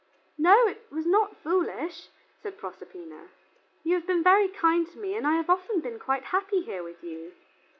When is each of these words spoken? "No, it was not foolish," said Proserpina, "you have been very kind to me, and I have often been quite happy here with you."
"No, 0.39 0.65
it 0.65 0.87
was 0.91 1.05
not 1.05 1.37
foolish," 1.37 2.09
said 2.41 2.57
Proserpina, 2.57 3.29
"you 3.83 3.93
have 3.93 4.07
been 4.07 4.23
very 4.23 4.47
kind 4.47 4.87
to 4.87 4.97
me, 4.97 5.13
and 5.15 5.27
I 5.27 5.33
have 5.35 5.47
often 5.47 5.79
been 5.79 5.99
quite 5.99 6.23
happy 6.33 6.61
here 6.63 6.81
with 6.81 7.03
you." 7.03 7.33